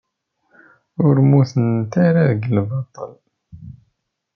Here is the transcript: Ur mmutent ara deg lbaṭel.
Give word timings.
Ur 1.05 1.15
mmutent 1.25 1.93
ara 2.07 2.29
deg 2.31 2.41
lbaṭel. 2.57 3.11